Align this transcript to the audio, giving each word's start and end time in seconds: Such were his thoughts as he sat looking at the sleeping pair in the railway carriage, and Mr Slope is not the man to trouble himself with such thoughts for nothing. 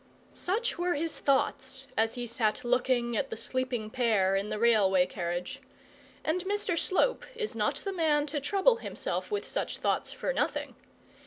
Such 0.33 0.79
were 0.79 0.95
his 0.95 1.19
thoughts 1.19 1.85
as 1.95 2.15
he 2.15 2.25
sat 2.25 2.63
looking 2.65 3.15
at 3.15 3.29
the 3.29 3.37
sleeping 3.37 3.91
pair 3.91 4.35
in 4.35 4.49
the 4.49 4.57
railway 4.57 5.05
carriage, 5.05 5.59
and 6.23 6.41
Mr 6.43 6.75
Slope 6.75 7.23
is 7.35 7.53
not 7.55 7.75
the 7.75 7.93
man 7.93 8.25
to 8.25 8.39
trouble 8.41 8.77
himself 8.77 9.29
with 9.29 9.45
such 9.45 9.77
thoughts 9.77 10.11
for 10.11 10.33
nothing. 10.33 10.73